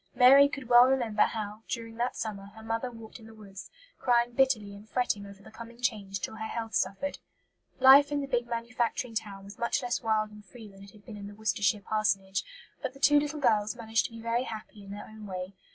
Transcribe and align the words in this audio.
Mary 0.15 0.49
could 0.49 0.67
well 0.67 0.85
remember 0.85 1.21
how, 1.21 1.61
during 1.67 1.97
that 1.97 2.15
summer, 2.15 2.47
her 2.55 2.63
mother 2.63 2.89
walked 2.89 3.19
in 3.19 3.27
the 3.27 3.35
woods, 3.35 3.69
crying 3.99 4.31
bitterly 4.33 4.73
and 4.73 4.89
fretting 4.89 5.27
over 5.27 5.43
the 5.43 5.51
coming 5.51 5.79
change 5.79 6.19
till 6.19 6.37
her 6.37 6.47
health 6.47 6.73
suffered. 6.73 7.19
Life 7.79 8.11
in 8.11 8.19
the 8.19 8.25
big 8.25 8.47
manufacturing 8.47 9.13
town 9.13 9.43
was 9.43 9.59
much 9.59 9.83
less 9.83 10.01
wild 10.01 10.31
and 10.31 10.43
free 10.43 10.67
than 10.67 10.81
it 10.83 10.89
had 10.89 11.05
been 11.05 11.17
in 11.17 11.27
the 11.27 11.35
Worcestershire 11.35 11.81
parsonage; 11.81 12.43
but 12.81 12.95
the 12.95 12.99
two 12.99 13.19
little 13.19 13.39
girls 13.39 13.75
managed 13.75 14.05
to 14.05 14.11
be 14.11 14.19
very 14.19 14.45
happy 14.45 14.83
in 14.83 14.89
their 14.89 15.05
own 15.05 15.27
way. 15.27 15.53